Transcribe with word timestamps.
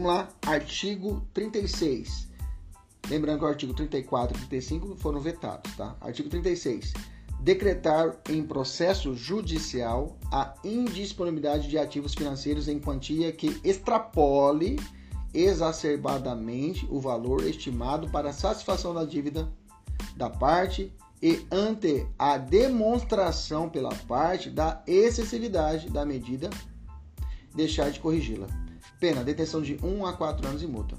Vamos 0.00 0.16
lá, 0.16 0.28
artigo 0.46 1.20
36. 1.34 2.26
Lembrando 3.10 3.40
que 3.40 3.44
o 3.44 3.48
artigo 3.48 3.74
34 3.74 4.34
e 4.34 4.40
35 4.46 4.96
foram 4.96 5.20
vetados, 5.20 5.76
tá? 5.76 5.94
Artigo 6.00 6.30
36 6.30 6.94
decretar 7.38 8.18
em 8.30 8.42
processo 8.42 9.14
judicial 9.14 10.16
a 10.32 10.54
indisponibilidade 10.64 11.68
de 11.68 11.76
ativos 11.76 12.14
financeiros 12.14 12.66
em 12.66 12.78
quantia 12.78 13.30
que 13.30 13.60
extrapole 13.62 14.80
exacerbadamente 15.34 16.86
o 16.90 16.98
valor 16.98 17.46
estimado 17.46 18.08
para 18.08 18.32
satisfação 18.32 18.94
da 18.94 19.04
dívida 19.04 19.52
da 20.16 20.30
parte 20.30 20.90
e 21.22 21.44
ante 21.50 22.06
a 22.18 22.38
demonstração 22.38 23.68
pela 23.68 23.94
parte 24.08 24.48
da 24.48 24.82
excessividade 24.86 25.90
da 25.90 26.06
medida, 26.06 26.48
deixar 27.54 27.90
de 27.90 28.00
corrigi-la. 28.00 28.69
Pena, 29.00 29.24
detenção 29.24 29.62
de 29.62 29.78
1 29.82 30.04
a 30.04 30.12
4 30.12 30.46
anos 30.46 30.62
e 30.62 30.66
multa. 30.66 30.96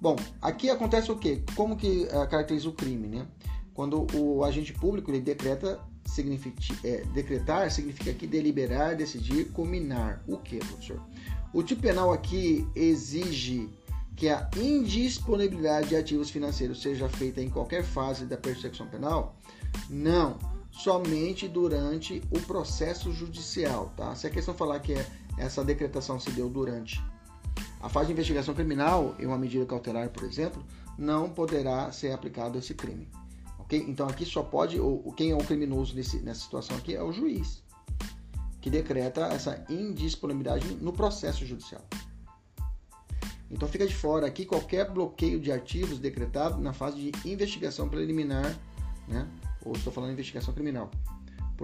Bom, 0.00 0.16
aqui 0.40 0.70
acontece 0.70 1.12
o 1.12 1.16
quê? 1.16 1.42
Como 1.54 1.76
que 1.76 2.04
uh, 2.04 2.26
caracteriza 2.28 2.68
o 2.68 2.72
crime, 2.72 3.06
né? 3.06 3.26
Quando 3.74 4.06
o 4.14 4.42
agente 4.42 4.72
público 4.72 5.10
ele 5.10 5.20
decreta, 5.20 5.78
significa, 6.06 6.56
é, 6.82 7.02
decretar 7.12 7.70
significa 7.70 8.10
aqui 8.10 8.26
deliberar, 8.26 8.96
decidir, 8.96 9.50
combinar. 9.50 10.22
O 10.26 10.38
que, 10.38 10.58
professor? 10.58 11.02
O 11.52 11.62
tipo 11.62 11.82
penal 11.82 12.12
aqui 12.12 12.66
exige 12.74 13.68
que 14.16 14.28
a 14.28 14.48
indisponibilidade 14.56 15.88
de 15.88 15.96
ativos 15.96 16.30
financeiros 16.30 16.80
seja 16.80 17.08
feita 17.08 17.40
em 17.42 17.50
qualquer 17.50 17.82
fase 17.82 18.24
da 18.26 18.36
persecução 18.36 18.86
penal? 18.86 19.36
Não, 19.90 20.38
somente 20.70 21.48
durante 21.48 22.22
o 22.30 22.40
processo 22.40 23.12
judicial, 23.12 23.92
tá? 23.96 24.14
Se 24.14 24.26
a 24.26 24.30
questão 24.30 24.54
falar 24.54 24.80
que 24.80 24.94
é, 24.94 25.06
essa 25.36 25.64
decretação 25.64 26.18
se 26.18 26.30
deu 26.30 26.48
durante 26.48 27.02
a 27.84 27.88
fase 27.90 28.06
de 28.06 28.12
investigação 28.14 28.54
criminal, 28.54 29.14
em 29.18 29.26
uma 29.26 29.36
medida 29.36 29.66
cautelar, 29.66 30.08
por 30.08 30.24
exemplo, 30.24 30.64
não 30.96 31.28
poderá 31.28 31.92
ser 31.92 32.12
aplicado 32.12 32.56
esse 32.56 32.72
crime. 32.72 33.06
Então 33.70 34.08
aqui 34.08 34.24
só 34.24 34.42
pode, 34.42 34.80
o, 34.80 35.12
quem 35.14 35.32
é 35.32 35.34
o 35.34 35.44
criminoso 35.44 35.94
nesse, 35.94 36.18
nessa 36.20 36.40
situação 36.40 36.78
aqui 36.78 36.94
é 36.94 37.02
o 37.02 37.12
juiz, 37.12 37.62
que 38.62 38.70
decreta 38.70 39.26
essa 39.26 39.66
indisponibilidade 39.68 40.66
no 40.76 40.94
processo 40.94 41.44
judicial. 41.44 41.82
Então 43.50 43.68
fica 43.68 43.86
de 43.86 43.94
fora 43.94 44.26
aqui 44.26 44.46
qualquer 44.46 44.90
bloqueio 44.90 45.38
de 45.38 45.52
ativos 45.52 45.98
decretado 45.98 46.62
na 46.62 46.72
fase 46.72 47.10
de 47.10 47.28
investigação 47.28 47.86
preliminar, 47.86 48.58
né? 49.06 49.28
ou 49.62 49.74
estou 49.74 49.92
falando 49.92 50.12
investigação 50.12 50.54
criminal, 50.54 50.90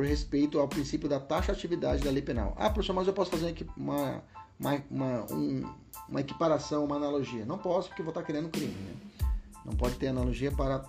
por 0.00 0.06
respeito 0.06 0.58
ao 0.58 0.66
princípio 0.66 1.06
da 1.06 1.20
taxatividade 1.20 2.02
da 2.02 2.10
lei 2.10 2.22
penal. 2.22 2.54
Ah, 2.56 2.70
professor, 2.70 2.94
mas 2.94 3.06
eu 3.06 3.12
posso 3.12 3.30
fazer 3.30 3.54
uma, 3.76 4.24
uma, 4.58 4.82
uma, 4.90 5.26
um, 5.30 5.74
uma 6.08 6.20
equiparação, 6.22 6.86
uma 6.86 6.96
analogia. 6.96 7.44
Não 7.44 7.58
posso, 7.58 7.88
porque 7.88 8.02
vou 8.02 8.10
estar 8.10 8.22
querendo 8.22 8.48
crime. 8.48 8.72
Né? 8.72 8.94
Não 9.62 9.74
pode 9.74 9.96
ter 9.96 10.06
analogia 10.06 10.50
para 10.50 10.82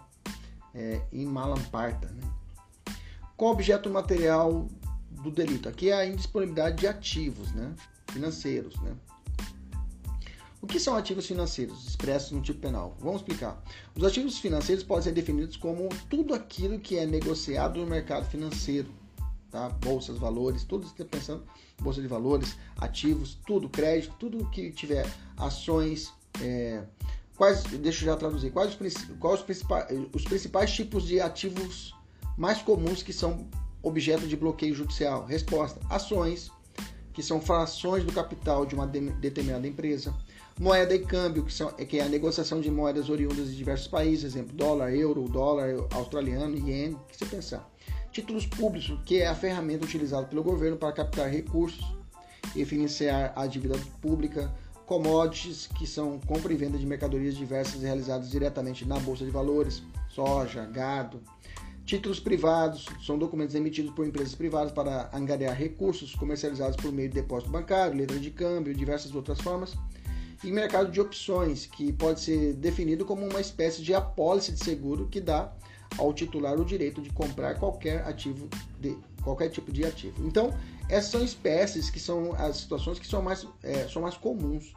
é, 0.74 1.02
em 1.12 1.26
malamparta. 1.26 2.08
Né? 2.08 2.22
Qual 3.36 3.52
objeto 3.52 3.90
material 3.90 4.66
do 5.10 5.30
delito? 5.30 5.68
Aqui 5.68 5.90
é 5.90 5.94
a 5.94 6.06
indisponibilidade 6.06 6.78
de 6.78 6.88
ativos 6.88 7.52
né? 7.52 7.76
financeiros. 8.08 8.80
Né? 8.80 8.96
O 10.62 10.68
que 10.68 10.80
são 10.80 10.96
ativos 10.96 11.28
financeiros 11.28 11.86
expressos 11.86 12.32
no 12.32 12.40
tipo 12.40 12.62
penal? 12.62 12.96
Vamos 13.02 13.18
explicar. 13.18 13.62
Os 13.94 14.06
ativos 14.06 14.40
financeiros 14.40 14.86
podem 14.86 15.04
ser 15.04 15.12
definidos 15.12 15.58
como 15.58 15.90
tudo 16.10 16.34
aquilo 16.34 16.80
que 16.80 16.98
é 16.98 17.06
negociado 17.06 17.78
no 17.78 17.86
mercado 17.86 18.26
financeiro, 18.30 19.01
tá? 19.52 19.70
Bolsas, 19.70 20.18
valores, 20.18 20.64
tudo 20.64 20.88
que 20.88 21.02
está 21.02 21.18
pensando, 21.18 21.44
bolsa 21.82 22.02
de 22.02 22.08
valores, 22.08 22.58
ativos, 22.78 23.38
tudo, 23.46 23.70
crédito, 23.70 24.16
tudo 24.18 24.50
que 24.50 24.72
tiver 24.72 25.06
ações, 25.38 26.14
é, 26.42 26.84
Quais, 27.42 27.64
deixa 27.64 28.04
eu 28.04 28.06
já 28.06 28.16
traduzir. 28.16 28.52
Quais 28.52 28.70
os, 28.70 28.96
quais 29.20 29.40
os, 29.40 29.44
principais, 29.44 29.88
os 30.14 30.24
principais 30.26 30.72
tipos 30.72 31.08
de 31.08 31.20
ativos 31.20 31.92
mais 32.38 32.62
comuns 32.62 33.02
que 33.02 33.12
são 33.12 33.48
objeto 33.82 34.28
de 34.28 34.38
bloqueio 34.38 34.76
judicial? 34.76 35.26
Resposta: 35.26 35.80
ações, 35.90 36.52
que 37.12 37.24
são 37.24 37.42
frações 37.42 38.04
do 38.04 38.12
capital 38.12 38.64
de 38.64 38.76
uma 38.76 38.86
de, 38.86 39.00
determinada 39.14 39.68
empresa. 39.68 40.14
Moeda 40.60 40.94
e 40.94 41.00
câmbio, 41.00 41.44
que, 41.44 41.52
são, 41.52 41.72
que 41.72 41.98
é 41.98 42.04
a 42.04 42.10
negociação 42.10 42.62
de 42.62 42.70
moedas 42.70 43.10
oriundas 43.10 43.50
de 43.50 43.58
diversos 43.58 43.88
países, 43.88 44.24
exemplo, 44.24 44.56
dólar, 44.56 44.94
euro, 44.94 45.28
dólar 45.28 45.70
australiano, 45.96 46.56
ien, 46.56 46.96
que 47.10 47.18
você 47.18 47.26
pensar. 47.26 47.71
Títulos 48.12 48.46
públicos, 48.46 49.00
que 49.06 49.22
é 49.22 49.28
a 49.28 49.36
ferramenta 49.36 49.86
utilizada 49.86 50.28
pelo 50.28 50.44
governo 50.44 50.76
para 50.76 50.92
captar 50.92 51.30
recursos 51.30 51.86
e 52.54 52.66
financiar 52.66 53.32
a 53.38 53.48
dívida 53.48 53.80
pública, 54.02 54.54
commodities, 54.86 55.68
que 55.68 55.88
são 55.88 56.20
compra 56.20 56.52
e 56.52 56.58
venda 56.58 56.78
de 56.78 56.86
mercadorias 56.86 57.38
diversas 57.38 57.82
realizadas 57.82 58.30
diretamente 58.30 58.86
na 58.86 59.00
bolsa 59.00 59.24
de 59.24 59.32
valores, 59.32 59.82
soja, 60.10 60.66
gado. 60.66 61.22
Títulos 61.86 62.20
privados 62.20 62.86
são 63.06 63.18
documentos 63.18 63.56
emitidos 63.56 63.94
por 63.94 64.06
empresas 64.06 64.36
privadas 64.36 64.74
para 64.74 65.10
angariar 65.14 65.56
recursos 65.56 66.14
comercializados 66.14 66.76
por 66.76 66.92
meio 66.92 67.08
de 67.08 67.16
depósito 67.16 67.50
bancário, 67.50 67.96
letra 67.96 68.20
de 68.20 68.30
câmbio 68.30 68.74
e 68.74 68.76
diversas 68.76 69.16
outras 69.16 69.40
formas. 69.40 69.74
E 70.44 70.52
mercado 70.52 70.92
de 70.92 71.00
opções, 71.00 71.66
que 71.66 71.94
pode 71.94 72.20
ser 72.20 72.56
definido 72.56 73.06
como 73.06 73.26
uma 73.26 73.40
espécie 73.40 73.82
de 73.82 73.94
apólice 73.94 74.52
de 74.52 74.64
seguro 74.64 75.08
que 75.08 75.22
dá 75.22 75.54
ao 75.98 76.14
titular 76.14 76.60
o 76.60 76.66
direito 76.66 77.02
de 77.02 77.10
comprar 77.12 77.56
qualquer 77.60 78.06
ativo 78.08 78.50
de 78.80 78.98
qualquer 79.22 79.50
tipo 79.50 79.72
de 79.72 79.86
ativo. 79.86 80.26
Então, 80.26 80.54
essas 80.90 81.12
são 81.12 81.24
espécies 81.24 81.90
que 81.90 82.00
são 82.00 82.34
as 82.34 82.58
situações 82.58 83.00
que 83.00 83.08
são 83.08 83.22
mais, 83.22 83.48
é, 83.64 83.88
são 83.88 84.02
mais 84.02 84.18
comuns 84.18 84.74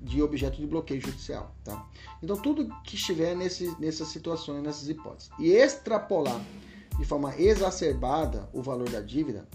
de 0.00 0.22
objeto 0.22 0.58
de 0.58 0.66
bloqueio 0.66 1.00
judicial. 1.00 1.54
Tá? 1.64 1.86
Então, 2.22 2.36
tudo 2.36 2.68
que 2.84 2.96
estiver 2.96 3.34
nesse, 3.36 3.74
nessas 3.80 4.08
situações, 4.08 4.62
nessas 4.62 4.88
hipóteses, 4.88 5.30
e 5.38 5.50
extrapolar 5.50 6.40
de 6.98 7.04
forma 7.04 7.34
exacerbada 7.36 8.48
o 8.52 8.62
valor 8.62 8.88
da 8.88 9.00
dívida, 9.00 9.46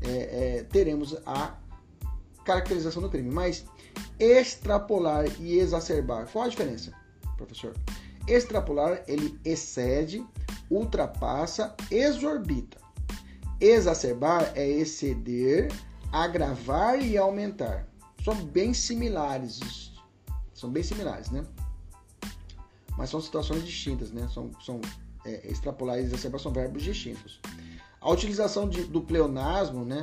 é, 0.00 0.58
é, 0.58 0.62
teremos 0.64 1.16
a 1.26 1.56
caracterização 2.44 3.02
do 3.02 3.08
crime. 3.08 3.30
Mas 3.30 3.64
extrapolar 4.18 5.24
e 5.40 5.58
exacerbar, 5.58 6.26
qual 6.30 6.44
a 6.44 6.48
diferença, 6.48 6.92
professor? 7.36 7.74
Extrapolar, 8.28 9.02
ele 9.08 9.38
excede, 9.44 10.24
ultrapassa, 10.70 11.74
exorbita. 11.90 12.78
Exacerbar 13.60 14.52
é 14.54 14.68
exceder, 14.68 15.68
agravar 16.12 17.02
e 17.02 17.16
aumentar 17.18 17.88
são 18.28 18.34
bem 18.34 18.74
similares. 18.74 19.92
São 20.52 20.70
bem 20.70 20.82
similares, 20.82 21.30
né? 21.30 21.44
Mas 22.96 23.10
são 23.10 23.20
situações 23.20 23.64
distintas, 23.64 24.10
né? 24.10 24.28
São, 24.32 24.50
são 24.60 24.80
é, 25.24 25.50
extrapolar 25.50 25.98
e 25.98 26.02
exacerbar 26.02 26.40
são 26.40 26.52
verbos 26.52 26.82
distintos. 26.82 27.40
A 28.00 28.10
utilização 28.10 28.68
de, 28.68 28.84
do 28.84 29.00
pleonasmo, 29.00 29.84
né? 29.84 30.02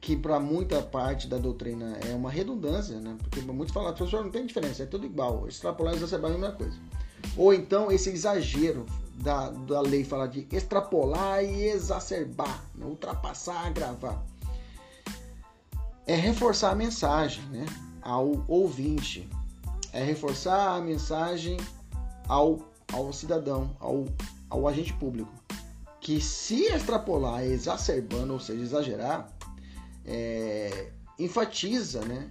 Que 0.00 0.14
para 0.14 0.38
muita 0.38 0.82
parte 0.82 1.26
da 1.26 1.38
doutrina 1.38 1.96
é 2.06 2.14
uma 2.14 2.30
redundância, 2.30 3.00
né? 3.00 3.16
Porque 3.18 3.40
muitos 3.40 3.72
falam, 3.72 3.94
professor, 3.94 4.22
não 4.22 4.30
tem 4.30 4.44
diferença, 4.44 4.82
é 4.82 4.86
tudo 4.86 5.06
igual. 5.06 5.48
Extrapolar 5.48 5.94
e 5.94 5.96
exacerbar 5.96 6.32
é 6.32 6.34
a 6.34 6.38
mesma 6.38 6.56
coisa. 6.56 6.76
Ou 7.36 7.52
então 7.52 7.90
esse 7.90 8.10
exagero 8.10 8.86
da, 9.16 9.50
da 9.50 9.80
lei 9.80 10.04
falar 10.04 10.26
de 10.26 10.46
extrapolar 10.50 11.42
e 11.44 11.64
exacerbar, 11.64 12.64
né? 12.74 12.84
ultrapassar, 12.86 13.66
agravar. 13.66 14.22
É 16.06 16.14
reforçar 16.14 16.70
a 16.70 16.74
mensagem 16.74 17.42
né, 17.44 17.64
ao 18.02 18.44
ouvinte, 18.46 19.28
é 19.92 20.02
reforçar 20.02 20.76
a 20.76 20.80
mensagem 20.80 21.56
ao, 22.28 22.60
ao 22.92 23.12
cidadão, 23.12 23.74
ao, 23.80 24.04
ao 24.50 24.68
agente 24.68 24.92
público, 24.92 25.32
que 26.00 26.20
se 26.20 26.64
extrapolar, 26.64 27.42
exacerbando, 27.44 28.34
ou 28.34 28.40
seja, 28.40 28.62
exagerar, 28.62 29.32
é, 30.04 30.90
enfatiza 31.18 32.04
né, 32.04 32.28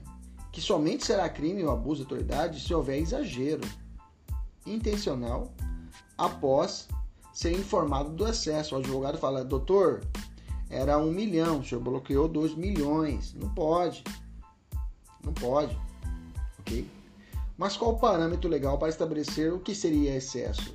que 0.51 0.61
somente 0.61 1.03
será 1.03 1.27
crime 1.27 1.63
o 1.63 1.71
abuso 1.71 2.05
de 2.05 2.13
autoridade 2.13 2.59
se 2.59 2.73
houver 2.73 2.99
exagero 2.99 3.61
intencional 4.65 5.51
após 6.17 6.87
ser 7.33 7.51
informado 7.51 8.11
do 8.11 8.27
excesso. 8.27 8.75
O 8.75 8.77
advogado 8.77 9.17
fala, 9.17 9.43
doutor, 9.43 10.01
era 10.69 10.97
um 10.97 11.11
milhão, 11.11 11.59
o 11.59 11.63
senhor 11.63 11.81
bloqueou 11.81 12.27
dois 12.27 12.55
milhões. 12.55 13.33
Não 13.33 13.49
pode. 13.53 14.03
Não 15.23 15.33
pode. 15.33 15.77
Ok? 16.59 16.89
Mas 17.57 17.77
qual 17.77 17.91
o 17.91 17.99
parâmetro 17.99 18.49
legal 18.49 18.77
para 18.77 18.89
estabelecer 18.89 19.53
o 19.53 19.59
que 19.59 19.75
seria 19.75 20.15
excesso? 20.15 20.73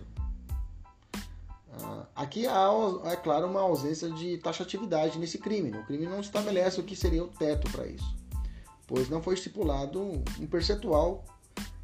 Ah, 1.83 2.07
aqui 2.15 2.47
há, 2.47 2.69
é 3.05 3.17
claro, 3.17 3.47
uma 3.47 3.61
ausência 3.61 4.11
de 4.11 4.39
taxatividade 4.39 5.19
nesse 5.19 5.39
crime. 5.39 5.77
O 5.77 5.85
crime 5.85 6.07
não 6.07 6.21
estabelece 6.21 6.81
o 6.81 6.85
que 6.85 6.97
seria 6.97 7.25
o 7.25 7.29
teto 7.29 7.71
para 7.71 7.87
isso, 7.87 8.17
pois 8.87 9.09
não 9.09 9.23
foi 9.23 9.35
estipulado 9.35 10.01
um 10.01 10.47
percentual 10.47 11.25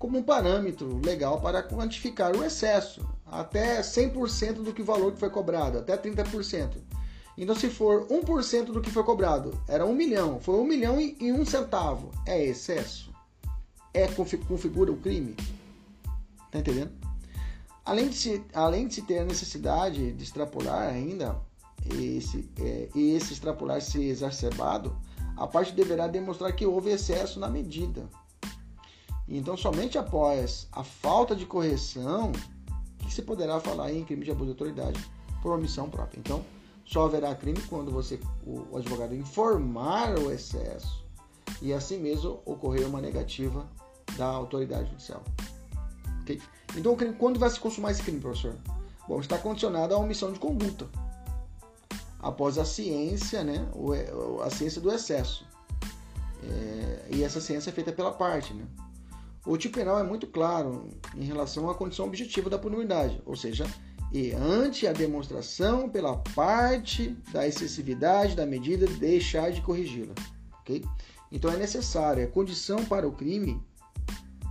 como 0.05 0.19
um 0.19 0.23
parâmetro 0.23 1.01
legal 1.03 1.41
para 1.41 1.63
quantificar 1.63 2.37
o 2.37 2.45
excesso, 2.45 3.01
até 3.25 3.81
100% 3.81 4.57
do 4.63 4.71
que 4.71 4.83
o 4.83 4.85
valor 4.85 5.13
que 5.13 5.19
foi 5.19 5.31
cobrado, 5.31 5.79
até 5.79 5.97
30%. 5.97 6.75
Então, 7.39 7.55
se 7.55 7.71
for 7.71 8.07
1% 8.09 8.67
do 8.67 8.83
que 8.83 8.91
foi 8.91 9.03
cobrado, 9.03 9.59
era 9.67 9.87
1 9.87 9.95
milhão, 9.95 10.39
foi 10.39 10.57
1 10.57 10.65
milhão 10.65 11.01
e 11.01 11.33
1 11.33 11.47
centavo, 11.47 12.11
é 12.27 12.45
excesso? 12.45 13.15
É 13.95 14.07
configura 14.07 14.93
o 14.93 14.99
crime? 14.99 15.35
Tá 16.51 16.59
entendendo? 16.59 16.93
Além 17.83 18.11
de, 18.11 18.15
se, 18.15 18.45
além 18.53 18.87
de 18.87 18.97
se 18.97 19.03
ter 19.03 19.21
a 19.21 19.25
necessidade 19.25 20.13
de 20.13 20.23
extrapolar 20.23 20.91
ainda, 20.91 21.41
esse, 21.99 22.47
é, 22.61 22.91
e 22.95 23.13
esse 23.13 23.33
extrapolar 23.33 23.81
ser 23.81 24.05
exacerbado, 24.05 24.95
a 25.35 25.47
parte 25.47 25.73
deverá 25.73 26.07
demonstrar 26.07 26.55
que 26.55 26.67
houve 26.67 26.91
excesso 26.91 27.41
na 27.41 27.49
medida. 27.49 28.07
Então, 29.29 29.57
somente 29.57 29.97
após 29.97 30.69
a 30.71 30.85
falta 30.85 31.35
de 31.35 31.47
correção 31.47 32.33
que 32.99 33.13
se 33.13 33.23
poderá 33.23 33.61
falar 33.61 33.93
em 33.93 34.05
crime 34.05 34.25
de 34.25 34.31
abuso 34.31 34.47
de 34.47 34.51
autoridade 34.53 35.11
por 35.43 35.53
omissão 35.53 35.89
própria. 35.89 36.19
Então, 36.21 36.45
só 36.85 37.07
haverá 37.07 37.35
crime 37.35 37.61
quando 37.69 37.91
você, 37.91 38.21
o 38.47 38.77
advogado 38.77 39.15
informar 39.15 40.19
o 40.19 40.31
excesso 40.31 41.03
e 41.63 41.73
assim 41.73 41.99
mesmo 41.99 42.41
ocorrer 42.45 42.87
uma 42.87 43.01
negativa 43.01 43.67
da 44.17 44.27
autoridade 44.27 44.91
judicial. 44.91 45.23
Okay? 46.23 46.41
Então, 46.77 46.97
quando 47.19 47.39
vai 47.39 47.49
se 47.49 47.59
consumar 47.59 47.91
esse 47.91 48.03
crime, 48.03 48.21
professor? 48.21 48.55
Bom, 49.09 49.21
está 49.21 49.39
condicionado 49.39 49.95
à 49.95 49.99
omissão 49.99 50.33
de 50.33 50.39
conduta 50.39 50.89
após 52.21 52.57
a 52.57 52.65
ciência, 52.65 53.45
né, 53.45 53.67
a 54.43 54.51
ciência 54.51 54.81
do 54.81 54.91
excesso. 54.91 55.47
É, 56.43 57.09
e 57.13 57.23
essa 57.23 57.41
ciência 57.41 57.71
é 57.71 57.73
feita 57.73 57.93
pela 57.93 58.13
parte, 58.13 58.53
né? 58.55 58.65
O 59.47 59.57
tipo 59.59 59.79
penal 59.79 59.99
é 59.99 60.03
muito 60.03 60.27
claro 60.27 60.89
em 61.15 61.25
relação 61.25 61.69
à 61.69 61.75
condição 61.75 62.07
objetiva 62.07 62.49
da 62.49 62.59
punibilidade, 62.59 63.21
ou 63.27 63.37
seja, 63.37 63.67
e 64.11 64.33
ante 64.33 64.87
a 64.87 64.93
demonstração 64.93 65.89
pela 65.89 66.17
parte 66.35 67.17
da 67.33 67.47
excessividade 67.47 68.35
da 68.35 68.47
medida 68.47 68.87
deixar 68.87 69.51
de 69.51 69.61
corrigi-la, 69.61 70.15
ok? 70.61 70.83
Então 71.31 71.51
é 71.51 71.57
necessária 71.57 72.25
a 72.25 72.29
condição 72.29 72.85
para 72.87 73.07
o 73.07 73.13
crime 73.13 73.61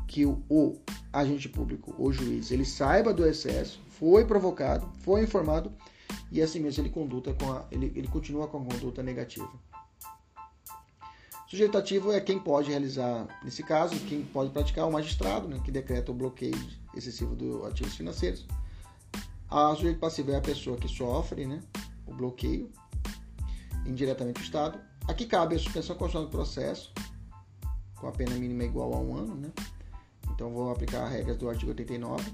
que 0.08 0.26
o, 0.26 0.44
o 0.48 0.78
agente 1.12 1.50
público, 1.50 1.96
o 1.98 2.12
juiz, 2.12 2.52
ele 2.52 2.66
saiba 2.66 3.14
do 3.14 3.26
excesso, 3.26 3.80
foi 3.88 4.26
provocado, 4.26 4.88
foi 5.00 5.24
informado 5.24 5.72
e 6.32 6.42
assim 6.42 6.60
mesmo 6.60 6.84
ele 6.84 6.90
conduta 6.92 7.34
com 7.34 7.52
a, 7.52 7.66
ele, 7.72 7.92
ele 7.96 8.08
continua 8.08 8.48
com 8.48 8.58
a 8.58 8.66
conduta 8.66 9.02
negativa. 9.02 9.50
Sujeito 11.54 11.78
ativo 11.78 12.12
é 12.12 12.20
quem 12.20 12.40
pode 12.40 12.72
realizar, 12.72 13.28
nesse 13.44 13.62
caso, 13.62 13.96
quem 14.08 14.24
pode 14.24 14.50
praticar 14.50 14.88
o 14.88 14.92
magistrado, 14.92 15.48
né, 15.48 15.62
que 15.64 15.72
decreta 15.72 16.12
o 16.12 16.16
bloqueio 16.16 16.58
excessivo 16.96 17.36
dos 17.36 17.64
ativos 17.66 17.94
financeiros. 17.94 18.48
A 19.52 19.76
sujeito 19.76 20.00
passivo 20.00 20.32
é 20.32 20.38
a 20.38 20.42
pessoa 20.42 20.78
que 20.78 20.88
sofre 20.88 21.46
né, 21.46 21.62
o 22.08 22.14
bloqueio, 22.16 22.72
indiretamente 23.86 24.42
o 24.42 24.44
Estado. 24.44 24.80
Aqui 25.08 25.28
cabe 25.28 25.54
a 25.54 25.60
suspensão 25.60 25.96
constitucional 25.96 26.28
do 26.28 26.32
processo, 26.32 26.92
com 28.00 28.08
a 28.08 28.12
pena 28.12 28.34
mínima 28.34 28.64
igual 28.64 28.92
a 28.92 29.00
um 29.00 29.16
ano. 29.16 29.36
Né? 29.36 29.52
Então, 30.32 30.52
vou 30.52 30.72
aplicar 30.72 31.04
as 31.04 31.12
regras 31.12 31.38
do 31.38 31.48
artigo 31.48 31.70
89. 31.70 32.34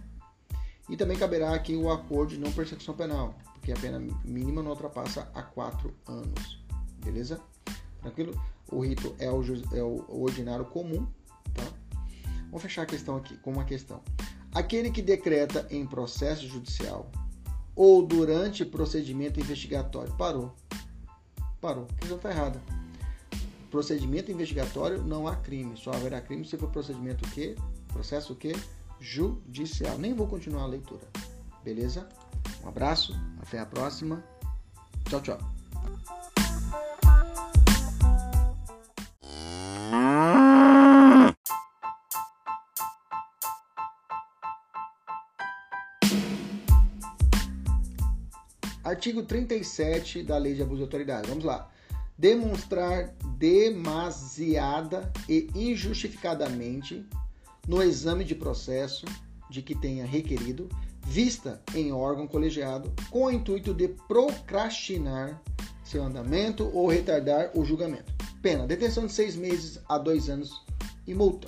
E 0.88 0.96
também 0.96 1.18
caberá 1.18 1.54
aqui 1.54 1.76
o 1.76 1.92
acordo 1.92 2.36
de 2.36 2.40
não 2.40 2.54
persecução 2.54 2.96
penal, 2.96 3.36
porque 3.52 3.74
a 3.74 3.78
pena 3.78 4.00
mínima 4.24 4.64
não 4.64 4.72
ultrapassa 4.72 5.30
a 5.36 5.44
quatro 5.44 5.94
anos. 6.08 6.64
Beleza? 7.04 7.42
Tranquilo? 8.02 8.34
O 8.72 8.80
rito 8.80 9.16
é 9.20 9.30
o, 9.30 9.42
é 9.74 9.84
o 9.84 10.22
ordinário 10.22 10.66
comum. 10.66 11.08
Tá? 11.54 11.64
Vamos 12.46 12.62
fechar 12.62 12.84
a 12.84 12.86
questão 12.86 13.18
aqui 13.18 13.38
com 13.38 13.52
uma 13.52 13.64
questão. 13.64 14.02
Aquele 14.54 14.90
que 14.90 15.02
decreta 15.02 15.68
em 15.70 15.86
processo 15.86 16.48
judicial 16.48 17.12
ou 17.76 18.06
durante 18.06 18.66
procedimento 18.66 19.40
investigatório. 19.40 20.14
Parou. 20.16 20.54
Parou. 21.62 21.88
A 21.92 21.96
questão 21.96 22.18
está 22.18 22.30
errada. 22.32 22.62
Procedimento 23.70 24.32
investigatório 24.32 25.04
não 25.04 25.28
há 25.28 25.36
crime. 25.36 25.78
Só 25.78 25.92
haverá 25.92 26.20
crime 26.20 26.44
se 26.44 26.58
for 26.58 26.70
procedimento 26.70 27.26
o 27.26 27.32
quê? 27.32 27.56
Processo 27.94 28.34
o 28.34 28.36
quê? 28.36 28.54
Judicial. 29.00 29.98
Nem 29.98 30.14
vou 30.14 30.28
continuar 30.28 30.64
a 30.64 30.68
leitura. 30.68 31.08
Beleza? 31.64 32.10
Um 32.64 32.68
abraço. 32.68 33.14
Até 33.42 33.60
a 33.60 33.66
próxima. 33.66 34.24
Tchau, 35.06 35.22
tchau. 35.22 35.59
Artigo 49.00 49.24
37 49.24 50.24
da 50.24 50.38
Lei 50.38 50.54
de 50.54 50.62
Abuso 50.62 50.80
de 50.80 50.84
Autoridade. 50.84 51.30
Vamos 51.30 51.46
lá. 51.46 51.72
Demonstrar 52.18 53.16
demasiada 53.38 55.10
e 55.30 55.48
injustificadamente 55.56 57.06
no 57.66 57.82
exame 57.82 58.26
de 58.26 58.36
processo 58.36 59.06
de 59.50 59.62
que 59.62 59.74
tenha 59.74 60.06
requerido, 60.06 60.68
vista 61.08 61.62
em 61.74 61.94
órgão 61.94 62.28
colegiado, 62.28 62.92
com 63.10 63.24
o 63.24 63.32
intuito 63.32 63.74
de 63.74 63.88
procrastinar 63.88 65.42
seu 65.82 66.04
andamento 66.04 66.70
ou 66.74 66.86
retardar 66.86 67.52
o 67.58 67.64
julgamento. 67.64 68.14
Pena: 68.42 68.68
detenção 68.68 69.06
de 69.06 69.14
seis 69.14 69.34
meses 69.34 69.80
a 69.88 69.98
dois 69.98 70.30
anos 70.30 70.62
e 71.08 71.14
multa. 71.14 71.48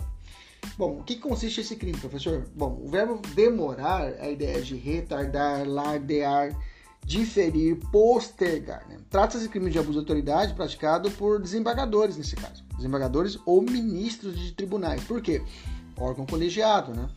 Bom, 0.77 0.99
o 0.99 1.03
que 1.03 1.17
consiste 1.17 1.59
esse 1.59 1.75
crime, 1.75 1.97
professor? 1.97 2.47
Bom, 2.55 2.81
o 2.81 2.87
verbo 2.87 3.21
demorar, 3.35 4.13
a 4.21 4.29
ideia 4.29 4.61
de 4.61 4.77
retardar, 4.77 5.67
lardear, 5.67 6.57
diferir, 7.05 7.77
postergar. 7.91 8.87
Né? 8.87 8.97
Trata-se 9.09 9.43
de 9.43 9.49
crime 9.49 9.69
de 9.69 9.79
abuso 9.79 9.93
de 9.93 9.99
autoridade 9.99 10.53
praticado 10.53 11.09
por 11.11 11.41
desembargadores, 11.41 12.17
nesse 12.17 12.35
caso. 12.35 12.63
Desembargadores 12.75 13.37
ou 13.45 13.61
ministros 13.61 14.37
de 14.37 14.51
tribunais. 14.53 15.03
Por 15.03 15.21
quê? 15.21 15.41
Órgão 15.97 16.25
colegiado, 16.25 16.93
né? 16.93 17.09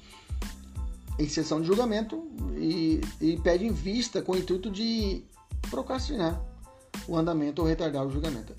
Em 1.19 1.29
sessão 1.29 1.61
de 1.61 1.67
julgamento 1.67 2.27
e, 2.57 3.01
e 3.21 3.37
pede 3.39 3.65
em 3.65 3.73
vista 3.73 4.21
com 4.21 4.33
o 4.33 4.37
intuito 4.37 4.71
de 4.71 5.25
procrastinar 5.71 6.43
o 7.07 7.17
andamento 7.17 7.63
ou 7.63 7.69
retardar 7.69 8.05
o 8.05 8.11
julgamento. 8.11 8.53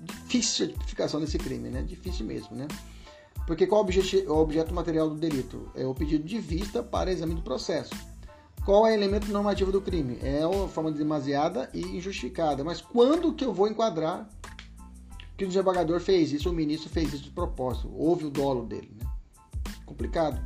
Difícil 0.00 0.66
a 0.66 0.68
tipificação 0.68 1.20
desse 1.20 1.38
crime, 1.38 1.68
né? 1.68 1.82
Difícil 1.82 2.24
mesmo, 2.24 2.56
né? 2.56 2.66
Porque 3.46 3.66
qual 3.66 3.82
o 3.82 4.32
objeto 4.32 4.74
material 4.74 5.08
do 5.08 5.16
delito? 5.16 5.70
É 5.74 5.86
o 5.86 5.94
pedido 5.94 6.24
de 6.24 6.38
vista 6.38 6.82
para 6.82 7.10
exame 7.10 7.34
do 7.34 7.42
processo. 7.42 7.94
Qual 8.64 8.86
é 8.86 8.90
o 8.90 8.94
elemento 8.94 9.30
normativo 9.32 9.72
do 9.72 9.80
crime? 9.80 10.18
É 10.22 10.42
a 10.42 10.68
forma 10.68 10.92
demasiada 10.92 11.70
e 11.72 11.80
injustificada. 11.80 12.62
Mas 12.62 12.80
quando 12.80 13.32
que 13.32 13.44
eu 13.44 13.52
vou 13.52 13.68
enquadrar 13.68 14.28
que 15.36 15.44
o 15.44 15.48
desembargador 15.48 16.00
fez 16.00 16.32
isso, 16.32 16.50
o 16.50 16.52
ministro 16.52 16.90
fez 16.90 17.12
isso 17.12 17.24
de 17.24 17.30
propósito? 17.30 17.90
Houve 17.94 18.26
o 18.26 18.30
dolo 18.30 18.66
dele, 18.66 18.90
né? 19.00 19.06
Complicado. 19.86 20.40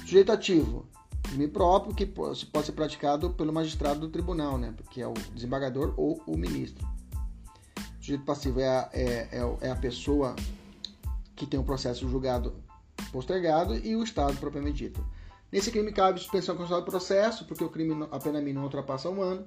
Sujeito 0.00 0.30
ativo. 0.30 0.86
Crime 1.22 1.48
próprio 1.48 1.94
que 1.94 2.06
pode 2.06 2.38
ser 2.38 2.72
praticado 2.72 3.30
pelo 3.30 3.52
magistrado 3.52 4.00
do 4.00 4.08
tribunal, 4.08 4.58
né? 4.58 4.74
Que 4.90 5.02
é 5.02 5.08
o 5.08 5.14
desembargador 5.34 5.92
ou 5.96 6.22
o 6.26 6.36
ministro. 6.36 6.86
Sujeito 7.98 8.24
passivo 8.24 8.60
é 8.60 8.68
a, 8.68 8.90
é, 8.92 9.28
é, 9.32 9.56
é 9.62 9.70
a 9.70 9.76
pessoa 9.76 10.36
que 11.34 11.44
tem 11.44 11.58
o 11.58 11.64
processo 11.64 12.08
julgado 12.08 12.54
postergado 13.10 13.76
e 13.76 13.96
o 13.96 14.04
Estado 14.04 14.36
propriamente 14.36 14.76
dito. 14.76 15.04
Nesse 15.50 15.70
crime 15.70 15.92
cabe 15.92 16.18
suspensão 16.18 16.56
constitucional 16.56 16.84
do 16.84 16.90
processo, 16.90 17.44
porque 17.44 17.62
o 17.62 17.68
crime, 17.68 18.06
a 18.10 18.18
pena 18.18 18.40
mínima 18.40 18.64
ultrapassa 18.64 19.08
um 19.08 19.22
ano. 19.22 19.46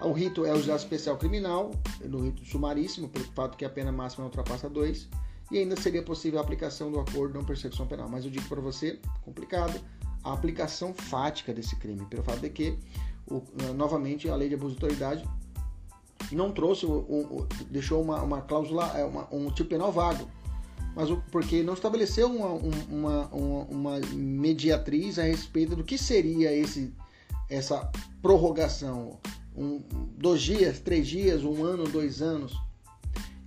O 0.00 0.12
rito 0.12 0.46
é 0.46 0.52
o 0.52 0.56
juizado 0.56 0.78
especial 0.78 1.18
criminal, 1.18 1.70
no 2.02 2.24
rito 2.24 2.44
sumaríssimo, 2.46 3.08
pelo 3.08 3.26
fato 3.26 3.56
que 3.56 3.64
a 3.64 3.70
pena 3.70 3.92
máxima 3.92 4.24
ultrapassa 4.24 4.68
dois. 4.68 5.08
E 5.50 5.58
ainda 5.58 5.76
seria 5.76 6.02
possível 6.02 6.38
a 6.38 6.42
aplicação 6.42 6.90
do 6.90 6.98
acordo 6.98 7.32
de 7.32 7.38
não 7.38 7.44
persecução 7.44 7.86
penal. 7.86 8.08
Mas 8.08 8.24
eu 8.24 8.30
digo 8.30 8.48
para 8.48 8.60
você, 8.60 8.98
complicado, 9.24 9.78
a 10.24 10.32
aplicação 10.32 10.94
fática 10.94 11.52
desse 11.52 11.76
crime, 11.76 12.06
pelo 12.06 12.22
fato 12.22 12.40
de 12.40 12.48
que, 12.48 12.78
o, 13.26 13.42
novamente, 13.74 14.28
a 14.28 14.36
lei 14.36 14.48
de 14.48 14.54
abuso 14.54 14.76
de 14.76 14.84
autoridade 14.84 15.28
não 16.32 16.52
trouxe, 16.52 16.86
o, 16.86 16.92
o, 16.92 17.48
deixou 17.68 18.00
uma, 18.00 18.22
uma 18.22 18.40
cláusula, 18.40 18.86
é, 18.96 19.04
uma, 19.04 19.28
um 19.32 19.50
tipo 19.50 19.70
penal 19.70 19.92
vago 19.92 20.26
mas 20.94 21.08
porque 21.30 21.62
não 21.62 21.74
estabeleceu 21.74 22.28
uma, 22.28 22.48
uma, 22.48 23.26
uma, 23.26 23.64
uma, 23.64 23.98
mediatriz 24.12 25.18
a 25.18 25.22
respeito 25.22 25.76
do 25.76 25.84
que 25.84 25.96
seria 25.96 26.52
esse, 26.52 26.92
essa 27.48 27.90
prorrogação, 28.20 29.18
um, 29.56 29.82
dois 30.16 30.42
dias, 30.42 30.80
três 30.80 31.06
dias, 31.06 31.44
um 31.44 31.64
ano, 31.64 31.84
dois 31.84 32.20
anos. 32.20 32.56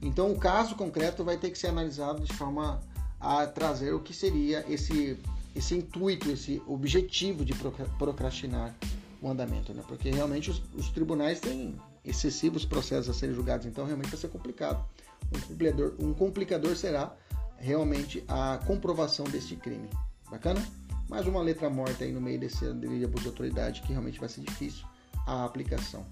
Então 0.02 0.32
o 0.32 0.38
caso 0.38 0.76
concreto 0.76 1.24
vai 1.24 1.38
ter 1.38 1.50
que 1.50 1.58
ser 1.58 1.68
analisado 1.68 2.24
de 2.24 2.34
forma 2.34 2.80
a 3.20 3.48
trazer 3.48 3.94
o 3.94 4.00
que 4.00 4.14
seria 4.14 4.66
esse, 4.70 5.18
esse 5.56 5.76
intuito, 5.76 6.30
esse 6.30 6.62
objetivo 6.68 7.46
de 7.46 7.54
procrastinar 7.98 8.76
o 9.22 9.30
andamento, 9.30 9.74
né? 9.74 9.82
Porque 9.88 10.10
realmente 10.10 10.50
os, 10.50 10.62
os 10.76 10.90
tribunais 10.90 11.40
têm 11.40 11.80
excessivos 12.04 12.66
processos 12.66 13.10
a 13.10 13.18
serem 13.18 13.34
julgados, 13.34 13.66
então 13.66 13.86
realmente 13.86 14.10
vai 14.10 14.20
ser 14.20 14.28
complicado. 14.28 14.86
Um 15.32 15.39
complicador, 15.39 15.96
um 16.00 16.13
complicador 16.13 16.75
será 16.75 17.15
realmente 17.58 18.24
a 18.27 18.60
comprovação 18.65 19.25
deste 19.25 19.56
crime. 19.56 19.89
Bacana? 20.30 20.62
Mais 21.10 21.27
uma 21.27 21.42
letra 21.42 21.70
morta 21.70 22.03
aí 22.03 22.12
no 22.12 22.22
meio 22.22 22.39
desse 22.39 22.65
de 22.74 23.06
abuso 23.06 23.24
de 23.24 23.27
autoridade 23.30 23.82
que 23.82 23.89
realmente 23.89 24.20
vai 24.20 24.30
ser 24.30 24.42
difícil 24.42 24.86
a 25.25 25.46
aplicação. 25.46 26.06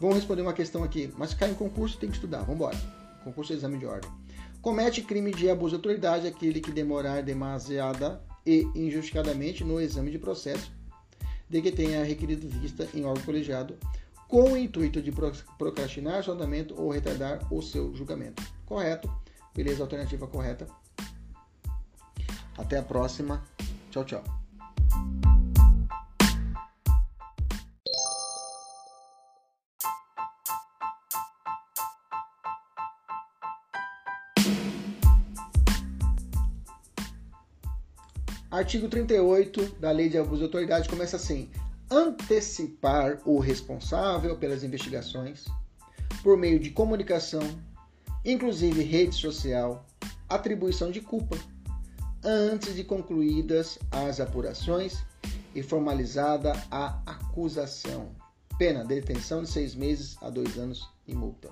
Vamos 0.00 0.16
responder 0.16 0.42
uma 0.42 0.52
questão 0.52 0.82
aqui, 0.82 1.12
mas 1.16 1.34
cai 1.34 1.50
em 1.50 1.54
concurso 1.54 1.98
tem 1.98 2.08
que 2.08 2.16
estudar. 2.16 2.40
Vamos 2.40 2.56
embora. 2.56 2.76
Concurso 3.24 3.52
é 3.52 3.56
exame 3.56 3.78
de 3.78 3.86
ordem. 3.86 4.10
Comete 4.60 5.02
crime 5.02 5.32
de 5.32 5.48
abuso 5.48 5.70
de 5.70 5.76
autoridade 5.76 6.26
aquele 6.26 6.60
que 6.60 6.70
demorar 6.70 7.22
demasiada 7.22 8.20
e 8.44 8.68
injustificadamente 8.74 9.64
no 9.64 9.80
exame 9.80 10.10
de 10.10 10.18
processo 10.18 10.70
de 11.48 11.62
que 11.62 11.70
tenha 11.70 12.04
requerido 12.04 12.48
vista 12.48 12.88
em 12.92 13.04
órgão 13.04 13.24
colegiado 13.24 13.76
com 14.28 14.52
o 14.52 14.56
intuito 14.56 15.00
de 15.00 15.12
procrastinar 15.58 16.22
seu 16.22 16.34
andamento 16.34 16.74
ou 16.80 16.90
retardar 16.90 17.52
o 17.52 17.62
seu 17.62 17.94
julgamento. 17.94 18.42
Correto? 18.64 19.10
Beleza, 19.54 19.82
alternativa 19.82 20.26
correta. 20.26 20.66
Até 22.58 22.78
a 22.78 22.82
próxima. 22.82 23.42
Tchau, 23.90 24.04
tchau. 24.04 24.24
Artigo 38.50 38.88
38 38.88 39.76
da 39.78 39.90
Lei 39.90 40.08
de 40.08 40.16
Abuso 40.16 40.38
de 40.38 40.44
Autoridade 40.44 40.88
começa 40.88 41.16
assim: 41.16 41.50
antecipar 41.90 43.20
o 43.24 43.38
responsável 43.38 44.36
pelas 44.36 44.64
investigações 44.64 45.44
por 46.22 46.36
meio 46.36 46.58
de 46.58 46.70
comunicação, 46.70 47.42
inclusive 48.24 48.82
rede 48.82 49.14
social, 49.14 49.86
atribuição 50.28 50.90
de 50.90 51.00
culpa, 51.00 51.36
antes 52.24 52.74
de 52.74 52.82
concluídas 52.82 53.78
as 53.90 54.20
apurações 54.20 55.04
e 55.54 55.62
formalizada 55.62 56.52
a 56.70 57.00
acusação. 57.06 58.10
Pena 58.58 58.82
de 58.82 58.94
detenção 58.94 59.42
de 59.42 59.50
seis 59.50 59.74
meses 59.74 60.16
a 60.20 60.30
dois 60.30 60.58
anos 60.58 60.88
e 61.06 61.14
multa. 61.14 61.50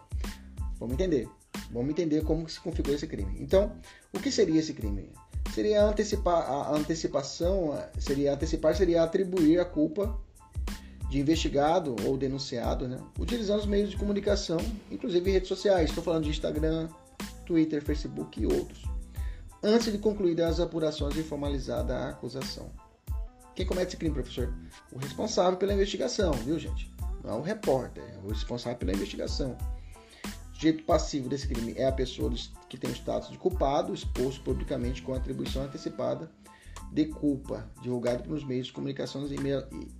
Vamos 0.79 0.95
entender. 0.95 1.29
Vamos 1.71 1.91
entender 1.91 2.25
como 2.25 2.49
se 2.49 2.59
configura 2.61 2.97
esse 2.97 3.07
crime. 3.07 3.37
Então, 3.41 3.77
o 4.13 4.19
que 4.19 4.31
seria 4.31 4.59
esse 4.59 4.73
crime? 4.73 5.13
Seria 5.53 5.85
antecipar 5.85 6.51
a 6.51 6.73
antecipação 6.73 7.79
seria 7.99 8.33
antecipar 8.33 8.75
seria 8.75 9.03
atribuir 9.03 9.59
a 9.61 9.65
culpa 9.65 10.19
de 11.11 11.21
investigado 11.21 11.95
ou 12.05 12.17
denunciado, 12.17 12.89
né, 12.89 12.99
utilizando 13.19 13.61
os 13.61 13.67
meios 13.67 13.91
de 13.91 13.97
comunicação, 13.97 14.59
inclusive 14.91 15.31
redes 15.31 15.49
sociais. 15.49 15.89
Estou 15.89 16.03
falando 16.03 16.25
de 16.25 16.31
Instagram, 16.31 16.89
Twitter, 17.47 17.83
Facebook 17.85 18.43
e 18.43 18.47
outros. 18.47 18.83
Antes 19.63 19.93
de 19.93 19.99
concluídas 19.99 20.55
as 20.55 20.61
apurações 20.61 21.17
e 21.17 21.23
formalizada 21.23 21.95
a 21.95 22.09
acusação. 22.11 22.69
Quem 23.55 23.65
comete 23.65 23.89
esse 23.89 23.97
crime, 23.97 24.13
professor? 24.13 24.53
O 24.93 24.99
responsável 24.99 25.57
pela 25.57 25.73
investigação, 25.73 26.33
viu, 26.33 26.59
gente? 26.59 26.93
Não 27.23 27.31
é 27.31 27.35
o 27.35 27.43
repórter, 27.43 28.03
é 28.03 28.19
o 28.27 28.31
responsável 28.31 28.77
pela 28.79 28.93
investigação 28.93 29.57
sujeito 30.65 30.85
passivo 30.85 31.29
desse 31.29 31.47
crime 31.47 31.75
é 31.77 31.87
a 31.87 31.93
pessoa 31.93 32.33
que 32.71 32.79
tem 32.79 32.89
o 32.89 32.95
status 32.95 33.31
de 33.31 33.37
culpado, 33.37 33.93
exposto 33.93 34.43
publicamente 34.43 35.03
com 35.03 35.13
atribuição 35.13 35.63
antecipada 35.63 36.31
de 36.91 37.05
culpa, 37.05 37.69
divulgado 37.83 38.23
pelos 38.23 38.43
meios 38.45 38.69
de 38.69 38.73
comunicação 38.73 39.27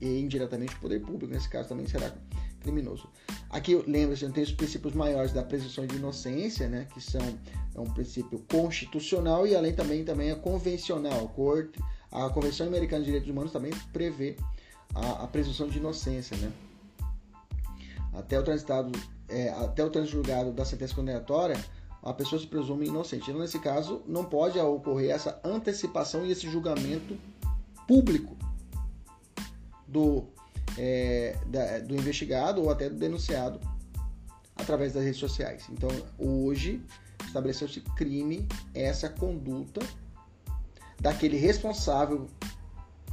e, 0.01 0.21
indiretamente 0.21 0.75
o 0.75 0.79
poder 0.81 1.01
público. 1.01 1.35
Nesse 1.35 1.51
caso 1.51 1.69
também 1.69 1.87
será 1.87 2.15
criminoso. 2.61 3.11
Aqui, 3.51 3.75
lembra-se, 3.87 4.27
tem 4.31 4.43
os 4.43 4.53
princípios 4.53 4.95
maiores 4.95 5.33
da 5.33 5.43
presunção 5.43 5.87
de 5.87 5.97
inocência, 5.97 6.67
né, 6.67 6.87
que 6.95 7.01
são 7.01 7.21
é 7.75 7.81
um 7.81 7.93
princípio 7.93 8.43
constitucional 8.51 9.47
e 9.47 9.55
além 9.55 9.75
também, 9.75 10.03
também 10.03 10.31
é 10.31 10.35
convencional. 10.35 11.27
A, 11.27 11.29
Corte, 11.29 11.79
a 12.11 12.31
Convenção 12.31 12.67
Americana 12.67 13.01
de 13.01 13.07
Direitos 13.07 13.29
Humanos 13.29 13.53
também 13.53 13.73
prevê 13.93 14.37
a, 14.95 15.25
a 15.25 15.27
presunção 15.27 15.69
de 15.69 15.77
inocência. 15.77 16.37
Né? 16.39 16.51
Até 18.15 18.39
o 18.39 18.43
transitado 18.43 18.93
é, 19.29 19.51
até 19.51 19.85
o 19.85 19.91
trânsito 19.91 20.15
julgado 20.15 20.53
da 20.53 20.65
sentença 20.65 20.95
condenatória, 20.95 21.57
a 22.03 22.13
pessoa 22.13 22.41
se 22.41 22.47
presume 22.47 22.87
inocente. 22.87 23.31
Então, 23.31 23.41
nesse 23.41 23.59
caso, 23.59 24.03
não 24.07 24.25
pode 24.25 24.59
ocorrer 24.59 25.11
essa 25.11 25.41
antecipação 25.43 26.27
e 26.27 26.31
esse 26.31 26.49
julgamento 26.51 27.17
público 27.89 28.37
do, 29.89 30.25
é, 30.77 31.37
da, 31.47 31.79
do 31.79 31.95
investigado 31.95 32.63
ou 32.63 32.71
até 32.71 32.91
do 32.91 32.97
denunciado 32.97 33.59
através 34.55 34.93
das 34.93 35.03
redes 35.03 35.19
sociais. 35.19 35.65
Então, 35.71 35.91
hoje, 36.19 36.83
estabeleceu-se 37.27 37.81
crime 37.81 38.47
essa 38.75 39.09
conduta 39.09 39.81
daquele 41.01 41.37
responsável 41.37 42.29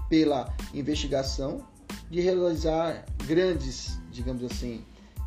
pela 0.10 0.54
investigação 0.74 1.66
de 2.10 2.20
realizar 2.20 3.06
grandes, 3.26 3.98
digamos 4.12 4.44
assim, 4.44 4.84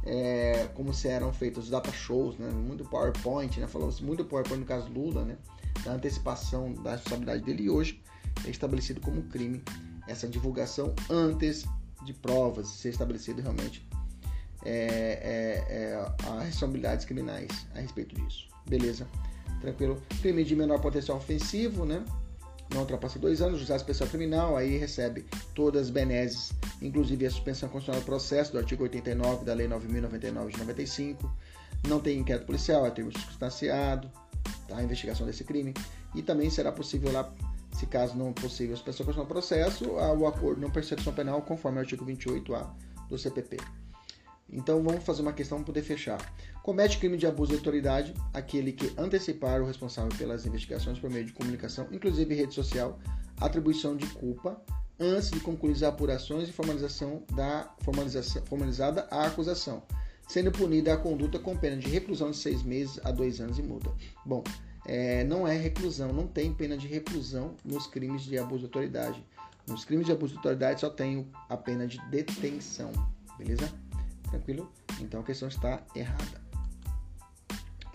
é, 0.07 0.69
como 0.75 0.93
se 0.93 1.09
eram 1.09 1.33
feitos 1.33 1.71
data 1.71 1.91
shows, 1.91 2.39
né? 2.39 2.51
muito 2.51 2.85
PowerPoint, 2.85 3.59
né? 3.59 3.67
falava-se 3.67 4.03
muito 4.03 4.25
PowerPoint 4.25 4.61
no 4.61 4.67
caso 4.67 4.89
Lula, 4.89 5.25
né? 5.25 5.37
da 5.85 5.93
antecipação 5.93 6.73
da 6.75 6.93
responsabilidade 6.93 7.43
dele 7.43 7.65
e 7.65 7.71
hoje 7.71 8.03
é 8.45 8.51
estabelecido 8.51 9.01
como 9.01 9.23
crime 9.25 9.63
essa 10.07 10.29
divulgação 10.29 10.95
antes 11.09 11.65
de 12.05 12.13
provas, 12.13 12.69
ser 12.69 12.91
estabelecido 12.91 13.41
realmente 13.41 13.87
é, 14.65 15.65
é, 15.69 15.75
é, 15.75 16.13
as 16.27 16.45
responsabilidades 16.45 17.05
criminais 17.05 17.67
a 17.75 17.81
respeito 17.81 18.15
disso. 18.15 18.49
Beleza? 18.67 19.07
Tranquilo? 19.61 20.03
Crime 20.21 20.45
de 20.45 20.55
menor 20.55 20.81
potencial 20.81 21.17
ofensivo, 21.17 21.85
né? 21.85 22.05
Não 22.73 22.81
ultrapassa 22.81 23.19
dois 23.19 23.41
anos, 23.41 23.59
juizado 23.59 23.81
especial 23.81 24.09
criminal, 24.09 24.57
aí 24.57 24.77
recebe 24.77 25.25
todas 25.55 25.83
as 25.83 25.91
benesses, 25.91 26.53
inclusive 26.81 27.27
a 27.27 27.31
suspensão 27.31 27.69
constitucional 27.69 28.01
do 28.01 28.05
processo, 28.07 28.53
do 28.53 28.59
artigo 28.59 28.83
89 28.83 29.45
da 29.45 29.55
Lei 29.55 29.69
9.099 29.69 30.51
de 30.51 30.59
95, 30.59 31.35
não 31.89 32.01
tem 32.01 32.19
inquérito 32.19 32.47
policial, 32.47 32.87
é 32.87 32.91
termo 32.91 33.13
circunstanciado, 33.13 34.11
tá? 34.69 34.77
a 34.77 34.83
investigação 34.83 35.27
desse 35.27 35.45
crime, 35.45 35.75
e 36.15 36.23
também 36.23 36.51
será 36.51 36.73
possível 36.73 37.13
lá, 37.13 37.33
se 37.73 37.87
caso 37.87 38.17
não 38.17 38.33
possível 38.33 38.75
a 38.75 38.77
suspensão 38.77 39.05
constitucional 39.05 39.27
do 39.27 39.29
processo, 39.29 39.91
o 39.91 40.27
acordo 40.27 40.61
não 40.61 40.71
persecução 40.71 41.13
penal 41.13 41.43
conforme 41.43 41.79
o 41.79 41.81
artigo 41.81 42.05
28A 42.05 42.67
do 43.09 43.19
CPP. 43.19 43.59
Então 44.55 44.83
vamos 44.83 45.05
fazer 45.05 45.23
uma 45.23 45.33
questão 45.33 45.59
para 45.59 45.67
poder 45.67 45.83
fechar. 45.83 46.19
Comete 46.63 46.99
crime 46.99 47.17
de 47.17 47.27
abuso 47.27 47.51
de 47.51 47.59
autoridade 47.59 48.15
aquele 48.33 48.73
que 48.73 48.95
antecipar 48.97 49.61
o 49.61 49.67
responsável 49.67 50.17
pelas 50.17 50.47
investigações 50.47 50.99
por 50.99 51.11
meio 51.11 51.25
de 51.25 51.33
comunicação, 51.33 51.89
inclusive 51.91 52.35
rede 52.35 52.55
social, 52.55 52.99
atribuição 53.41 53.97
de 53.97 54.07
culpa, 54.07 54.63
antes 54.99 55.31
de 55.31 55.41
concluir 55.41 55.73
as 55.73 55.83
apurações 55.83 56.49
e 56.49 56.53
formalização 56.53 57.25
da 57.35 57.75
formalização, 57.81 58.43
formalizada 58.47 59.09
a 59.11 59.27
acusação, 59.27 59.83
sendo 60.29 60.53
punida 60.53 60.95
a 60.95 60.97
conduta 60.97 61.39
com 61.39 61.57
pena 61.57 61.77
de 61.77 61.89
reclusão 61.89 62.31
de 62.31 62.37
seis 62.37 62.63
meses 62.63 63.01
a 63.05 63.11
dois 63.11 63.41
anos 63.41 63.59
e 63.59 63.63
multa. 63.63 63.91
Bom, 64.25 64.45
é, 64.87 65.25
não 65.25 65.49
é 65.49 65.57
reclusão, 65.57 66.13
não 66.13 66.27
tem 66.27 66.53
pena 66.55 66.77
de 66.77 66.87
reclusão 66.87 67.57
nos 67.65 67.87
crimes 67.87 68.23
de 68.23 68.39
abuso 68.39 68.61
de 68.61 68.67
autoridade. 68.67 69.25
Nos 69.67 69.85
crimes 69.85 70.07
de 70.07 70.13
abuso 70.13 70.33
de 70.33 70.39
autoridade 70.39 70.81
só 70.81 70.91
tem 70.91 71.27
a 71.49 71.57
pena 71.57 71.87
de 71.87 71.99
detenção, 72.11 72.93
beleza? 73.39 73.73
Tranquilo? 74.35 74.73
Então 75.01 75.21
a 75.21 75.25
questão 75.25 75.47
está 75.47 75.81
errada. 75.95 76.43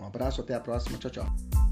Um 0.00 0.06
abraço, 0.06 0.40
até 0.40 0.54
a 0.54 0.60
próxima. 0.60 0.96
Tchau, 0.96 1.10
tchau. 1.10 1.69